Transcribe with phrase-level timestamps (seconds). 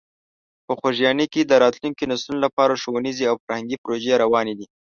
[0.65, 4.67] په خوږیاڼي کې د راتلونکو نسلونو لپاره ښوونیزې او فرهنګي پروژې روانې دي.